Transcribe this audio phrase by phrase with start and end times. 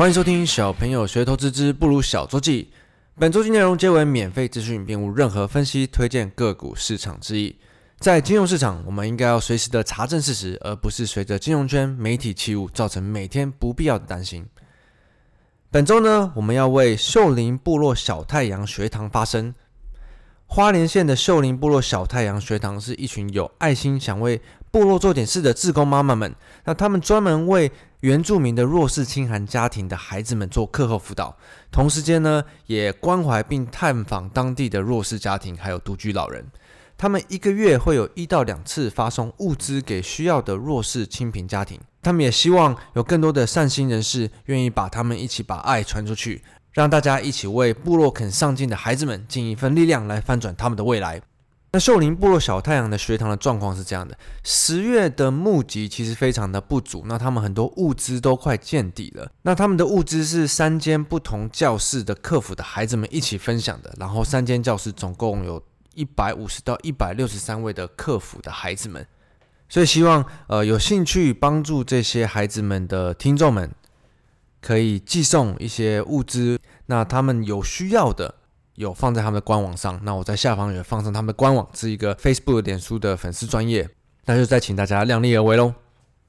[0.00, 2.72] 欢迎收听小朋友学投资之不如小周记。
[3.18, 7.54] 本周记内容皆为免费资讯，并无任何分析、推荐个股市场之意。
[7.98, 14.46] 在金融市场，我们应该要随时的查证事实，而不是随着金融圈媒体起舞，造成每天不必要的担心。
[15.70, 19.54] 本周呢，我们要为秀林部落小太阳学堂发声。
[20.46, 24.40] 花莲县的秀林部落小太阳学堂是一群有爱心、想为
[24.70, 26.34] 部落做点事的志工妈妈们。
[26.64, 31.36] 那他们专门为原住民的弱势清寒家庭的孩子们做课后辅导，
[31.70, 36.46] 同时间呢，也关怀并探访当地的弱势家庭，还有独居老人。
[36.96, 41.78] 他们一个月会有一到两次发送物资给需要的弱势清贫家庭。
[42.02, 46.42] 他们也希望有更多的善心人士愿意把他们一起把爱传出去。
[46.72, 51.20] 让大家一起为部落肯上进的孩子们尽一份力量，来翻转他们的未来。
[51.72, 59.30] 那秀林部落小太阳的学堂的状况是这样的：十月的募集其实非常的不足，那他们很多物资都快见底了。
[59.42, 65.62] 那他们的物资是三间不同教室的课辅的孩子们一起分享的，然后三间教室总共有
[65.94, 69.06] 一百五十到一百六十三位的课辅的孩子们，
[69.68, 73.70] 所以希望呃有兴趣帮助这些孩子们的听众们。
[74.62, 78.34] 可以寄送一些物资，那他们有需要的
[78.80, 83.86] 有放在他们的官网上，那我在下方也放上他们的官网，是一个 Facebook、脸书的粉丝专业，
[84.24, 85.74] 那就再请大家量力而为喽。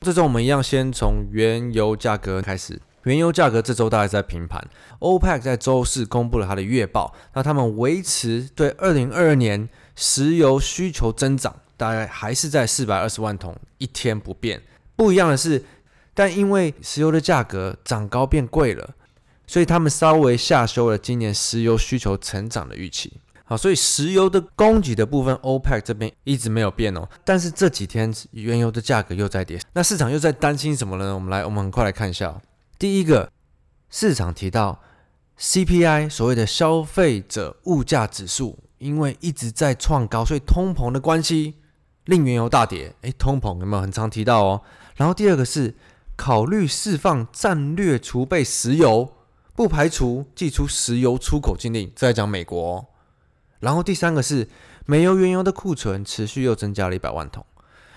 [0.00, 4.60] 这周我们一样先从原油价格开始，原油价格这周大概在平盘
[4.98, 14.60] ，OPEC 在周四公布了它的月报，那他们维持对二零二二年石油需求增长，大概还是在四百二十万桶一天不变，
[14.96, 15.64] 不一样的是。
[16.12, 18.90] 但因为石油的价格涨高变贵了，
[19.52, 23.20] 所以他们稍微下修了今年石油需求成长的预期。
[23.44, 27.06] 好，所以石油的供给的部分，OPEC 这边一直没有变哦。
[27.22, 31.14] 但是这几天原油的价格又在跌，那市场又在担心什么呢？
[31.14, 32.40] 我们来，我们很快来看一下。
[32.78, 33.30] 第一个，
[33.90, 34.80] 市场提到
[35.38, 41.56] CPI 所谓的消费者物价指数，因为一直在创高，所以通膨的关系
[42.06, 42.96] 令原油大跌。
[43.02, 44.62] 诶，通膨有没有很常提到哦？
[44.96, 45.74] 然后第二个是。
[46.14, 49.12] 考虑释放战略储备石油，
[49.54, 51.90] 不排除祭出石油出口禁令。
[51.94, 52.86] 这在讲美国哦。
[53.60, 54.48] 然后第三个是
[54.86, 57.44] 美油原油的库存持续又增加了一百万桶。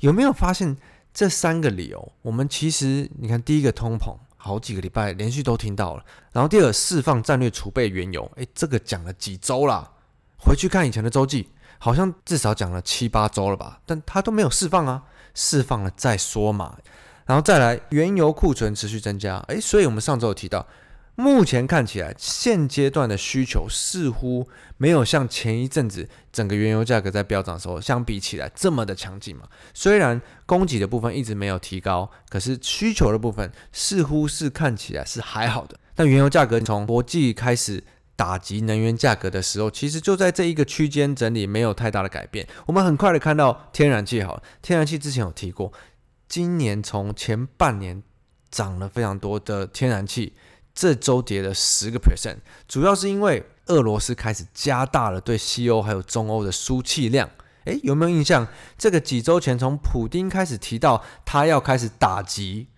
[0.00, 0.76] 有没有发现
[1.14, 2.12] 这三个理由？
[2.22, 6.04] 我们其实你看，第一个通膨，好几个礼拜连续都听到了。
[6.32, 9.92] 然后第二释放战略储备原油，诶，这个讲了几周了？
[10.38, 13.80] 回去看以前的周记，好像至少讲了七八周了吧？
[13.86, 16.76] 但它都没有释放啊，释放了再说嘛。
[17.24, 20.66] 然后再来，原油库存持续增加，诶，所以我们上周有提到，
[21.16, 24.46] 目前看起来现阶段的需求似乎
[24.76, 29.48] 没有像前一阵子整个原油价格在飙涨的时候相比起来这么的强劲嘛。
[29.74, 35.78] 虽然供给的部分一直没有提高，可是需求的部分似乎是看起来是还好的。
[35.94, 37.82] 但原油价格从国际开始
[38.14, 42.46] 打击能源价格的时候，其实就在这一个区间整理，没有太大的改变。
[42.66, 45.72] 我们很快的看到天然气好，天然气之前有提过。
[46.28, 48.02] 今年从前半年
[48.50, 50.34] 涨了非常多的天然气，
[50.76, 52.36] 这周跌了十个 percent，
[52.68, 57.28] 主要是因为俄罗斯开始加大了对西欧还有中欧的输气量。
[57.64, 58.46] 诶，有没有印象？
[58.76, 62.68] 这个几周前从普丁开始提到他要开始打击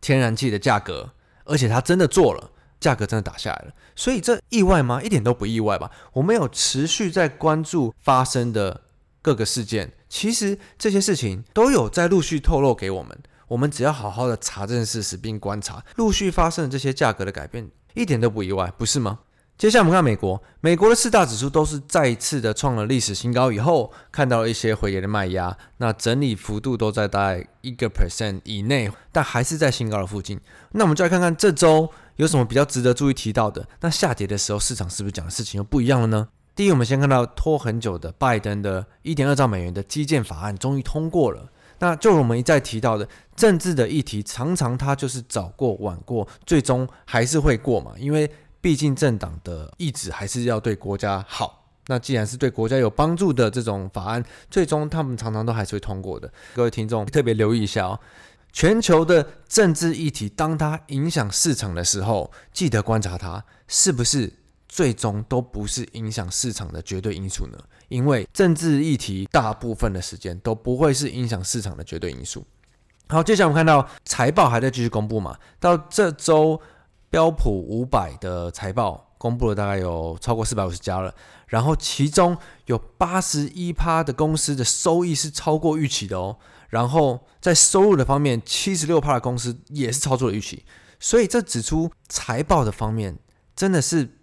[0.00, 1.10] 天然气的价格，
[1.44, 3.74] 而且他真的做了，价格真的打下来了。
[3.94, 5.02] 所以这意外吗？
[5.02, 5.90] 一点都不意外吧？
[6.12, 8.82] 我们有持续在关注发生的
[9.20, 9.92] 各个事件。
[10.08, 19.20] 其实这些事情都有在陆续透露给我们，我们只要好好的查证事实并观察，陆续发生的这些价格的改变，一点都不意外，不是吗？
[19.58, 30.40] 接下来我们看美国，美国的四大指数都是再一次的创了历史新高以后，看到了一些回跌的卖压，那整理幅度都在大概一个 percent 以内，但还是在新高的附近。
[30.72, 33.68] 那我们就来看看这周有什么比较值得注意提到的。
[33.82, 36.28] 那下跌的时候，市场是不是讲的事情又不一样了呢？
[36.56, 41.50] 第一，我们先看到拖很久的拜登的一点二兆美元的基建法案终于通过了。
[41.82, 47.92] 那就我们一再提到的，政治的议题常常它就是早过晚过，最终还是会过嘛。
[47.98, 48.30] 因为
[48.60, 51.66] 毕竟政党的意志还是要对国家好。
[51.88, 56.32] 那既然是对国家有帮助的这种法案，最终他们常常都还是会通过的。
[56.54, 57.98] 各位听众特别留意一下哦，
[58.52, 64.32] 全球的政治议题，当它影响市场的时候，记得观察它是不是。
[64.72, 67.58] 最终都不是影响市场的绝对因素呢，
[67.88, 72.42] 因为政治议题大部分的时间都不会是影响市场的绝对因素。
[73.08, 76.58] 好，接下来我们看到财报还在继续公布嘛，到这周
[77.10, 81.14] 标普五百的财报公布了大概有超过四百五十家了，
[81.48, 82.34] 然后其中
[82.64, 86.38] 有八十一趴的公司的收益是超过预期的哦，
[86.70, 90.64] 然后在收入的方面，七十六趴的公司也是超出了预期。
[90.98, 93.18] 所以这指出财报的方面
[93.54, 94.21] 真的是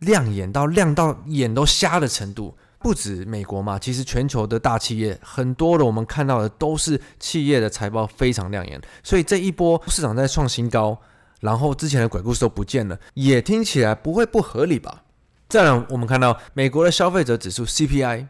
[0.00, 2.56] 亮眼到亮到眼都瞎的程度。
[2.78, 8.80] 不止美国嘛，其实全球的大企业很多的，我们看到的都是企业的财报非常亮眼。
[9.02, 10.96] 所以这一波市场在创新高，
[11.40, 15.02] 然后之前的鬼故事都不见了，也听起来不会不合理吧？
[15.48, 18.26] 再来，我们看到美国的消费者指数 CPI。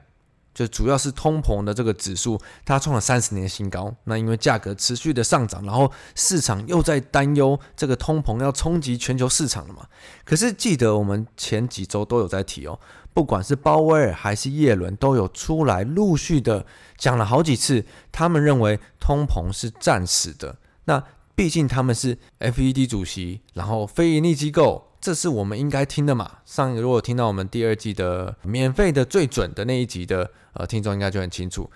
[0.57, 3.95] 就主要是通膨的这个指数，它创了三十年新高。
[4.05, 9.87] 那因为价格持续的上涨，然后市场又在担忧这个通膨要冲击全球市场了嘛。
[10.25, 12.81] 可是记得我们前几周都有在提哦，
[13.13, 16.65] 不管是鲍威尔还是耶伦都有出来陆续的
[16.97, 20.57] 讲了好几次，他们认为通膨是暂时的。
[20.87, 21.05] 那
[21.35, 24.93] 毕竟他们是 FED 主席，然后非盈利机构。
[25.07, 26.39] 这是我们应该听的嘛？
[26.45, 31.71] 上一个如果听到我们第二季的免费的最准的那一集的呃听众应该就很清楚，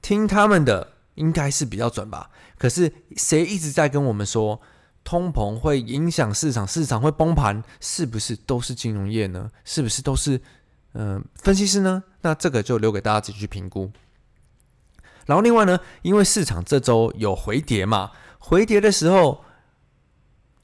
[0.00, 2.30] 听他们的应该是比较准吧？
[2.56, 4.60] 可是谁一直在跟我们说
[5.02, 9.50] 通膨会影响市场，市场会崩盘，是不是都是金融业呢？
[9.64, 10.40] 是不是都是
[10.92, 12.04] 嗯、分析师呢？
[12.20, 13.90] 那这个就留给大家自己去评估。
[15.24, 19.42] 然后另外呢，因为市场这周有回跌嘛，回跌的时候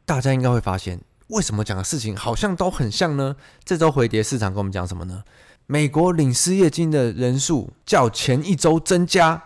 [0.04, 1.00] 大家应该会发现。
[1.28, 3.36] 为什么讲的事情好像都很像呢？
[3.64, 5.22] 这周回跌，市场跟我们讲什么呢？
[5.66, 9.42] 美国领失业金的人数较前一周增加，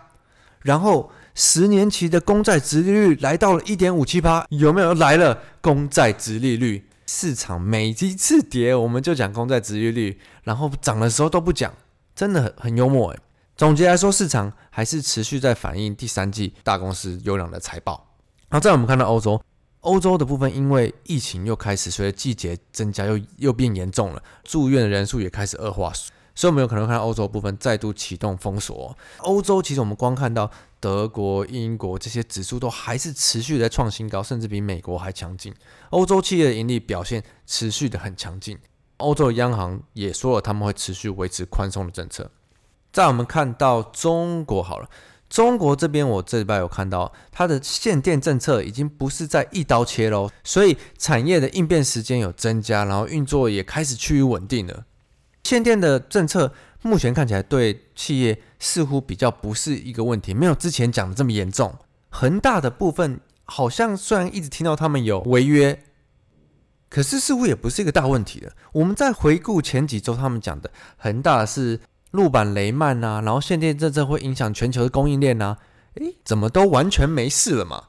[0.62, 5.38] 然后十年期的公债殖利率来到了一点五七八，有没有来了？
[5.60, 11.72] 公债殖利率，市场每一次跌我们就讲公债殖利率，然后涨的时候都不讲，
[12.14, 13.20] 真的很很幽默诶。
[13.56, 18.08] 总结来说，市场还是持续在反映第三季大公司优良的财报。
[18.48, 19.40] 然后再我们看到欧洲。
[19.86, 25.92] 欧洲的部分，因为疫情又开始随着季节增加，又又变严重了，住院的人数也开始恶化，
[26.34, 28.98] 所以我们有可能看到欧洲部分再度启动封锁。
[29.18, 30.50] 欧洲其实我们光看到
[30.80, 35.54] 德国、英国这些指数都还是持续在创新高，甚至比美国还强劲。
[35.90, 38.58] 欧洲企业的盈利表现持续的很强劲，
[38.96, 42.28] 欧洲的央行也说了他们会持续维持宽松的政策。
[42.92, 44.90] 在我们看到中国好了。
[45.36, 54.86] 中国这边，我这礼拜有看到，它的限电政策已经不是在一刀切喽，所以产业的应变时间有增加，然后运作也开始趋于稳定了。
[55.44, 61.76] 限电的政策目前看起来对企业似乎比较不是一个问题，没有之前讲的这么严重。
[62.08, 65.84] 恒大的部分好像虽然一直听到他们有违约，
[66.88, 68.52] 可是似乎也不是一个大问题了。
[68.72, 71.80] 我们再回顾前几周他们讲的，恒大是。
[72.16, 75.58] 陆板雷曼呐，然后限电政策会影响全球的供应链呐，
[75.94, 77.84] 诶，怎么都完全没事了嘛？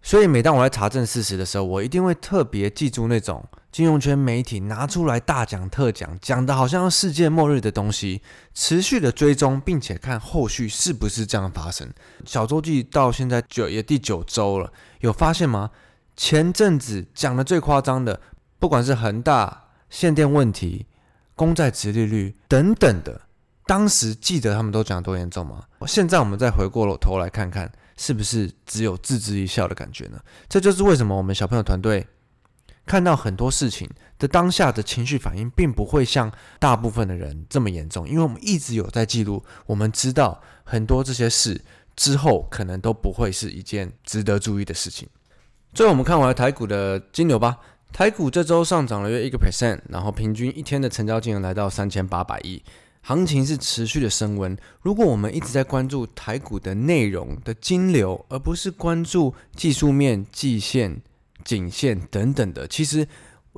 [0.00, 8.22] 所以每当我在查证事实的时候，我一定会特别记住那种金融圈媒体拿出来大讲特讲，讲的好像世界末日的东西，
[8.54, 11.88] 持续的追踪，并且看后续是不是这样发生。
[12.24, 15.70] 小周记到现在九也第九周了，有发现吗？
[16.16, 18.20] 前阵子讲的最夸张的，
[18.58, 20.86] 不管是恒大限电问题、
[21.34, 23.22] 公债殖利率等等的。
[23.68, 25.62] 当时记得他们都讲多严重吗？
[25.86, 30.18] 现在我们再回过头来看看，是不是只有置之一笑的感觉呢？
[30.48, 32.06] 这就是为什么我们小朋友团队
[32.86, 33.86] 看到很多事情
[34.18, 41.60] 的当下的情绪反应，并不会像大部分的人这么严重，因为我们一直有在记录，我们知道很多这些事
[41.94, 45.06] 之后可能都不会是一件值得注意的事情。
[45.74, 47.58] 最后，我们看完台股的金牛吧。
[47.92, 52.62] 台股这周上涨了约一个 percent，然后平均一天的成交金额来到三千八百亿。
[53.08, 54.54] 行情是持续的升温。
[54.82, 61.00] 如果我们一直在关注台股的内容的金流，而不是关注技术面、季线、
[61.42, 63.08] 颈线等等的，其实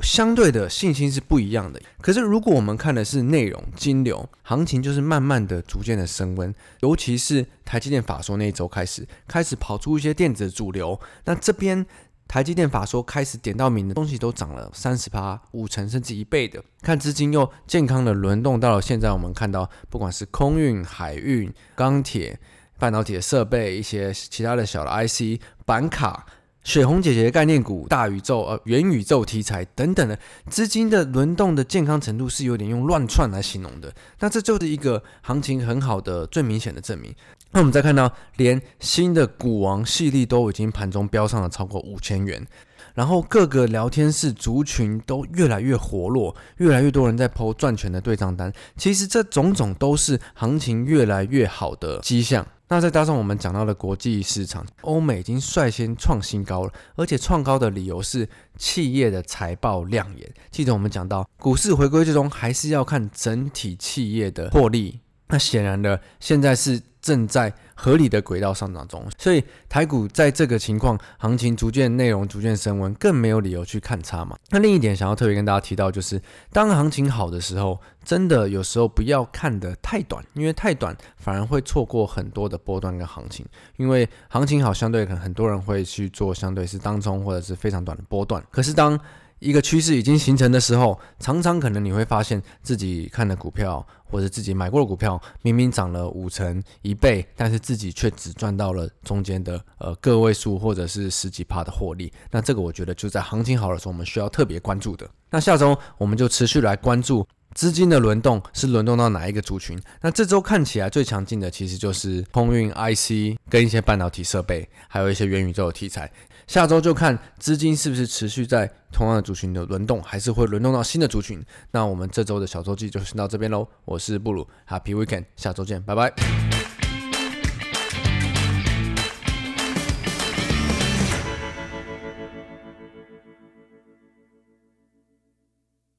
[0.03, 1.83] 相对的信心是不一样的。
[2.01, 6.55] 可是如果我们看的是内容金流，行情就是慢慢的、逐渐的升温。
[6.83, 11.85] 尤其是台积电法说那一周开始，开始跑出一些电子主流，那这边。
[12.31, 22.39] 台积电法说开始点到名的东西都涨了三十趴、五成甚至一倍的，看资金又健康的轮动到了现在，我们看到不管是空运、海运、钢铁、
[22.79, 26.25] 半导体的设备、一些其他的小的 IC、板卡。
[26.63, 33.93] 水红姐姐概念股、大宇宙、呃元宇宙题材等等的资金的轮动的健康程度是有点用乱窜来形容的。
[34.19, 37.15] 那这就是一个行情很好的最明显的证明。
[37.53, 42.47] 那我们再看到，连新的股王矽力都已经盘中飙上了超过五千元，
[42.95, 48.53] 然后各个聊天室族群都越来越活络，越来越多人在抛赚钱的对账单。
[48.77, 52.47] 其实这种种都是行情越来越好的迹象。
[52.73, 60.33] 那再加上我们讲到的国际市场，欧美已经率先创新高了，而且创高的理由是企业的财报亮眼。
[60.53, 65.01] 记得我们讲到，股市回归最终还是要看整体企业的获利。
[65.27, 74.37] 那显然的，现在是正在合理的轨道上涨中，所以台股在这个情况，行情逐渐内容逐渐升温，更没有理由去看差嘛。
[74.51, 76.21] 那另一点想要特别跟大家提到，就是
[76.53, 83.47] 当行情好的时候，真的有时候不要看得太短，因为太短反而会错过很多的波段跟行情。
[83.77, 88.99] 因为行情好，相对可能很多人会去做相对是当中或者是非常短的波段，可是当
[89.41, 102.13] 一个趋势已经形成的时候，常常可能你会发现自己看的股票或者自己买过的股票，明明涨了五成一倍，但是自己却只赚到了中间的呃个位数或者是十几趴的获利。
[102.31, 105.09] 那这个我觉得就在行情好的时候，我们需要特别关注的。
[105.31, 109.81] 那下周我们就持续来关注资金的轮动是轮动到哪一个族群。
[110.03, 116.11] 那这周看起来最强劲的其实就是空运 IC 跟一些半导体设备，还有一些元宇宙的题材。
[116.51, 121.41] 下周就看资金是不是持续在同样的族群的轮动，还是会轮动到新的族群。
[121.71, 123.65] 那我们这周的小周记就先到这边喽。
[123.85, 126.80] 我是布鲁，Happy Weekend，下周见，拜拜。